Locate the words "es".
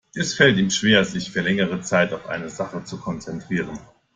0.15-0.33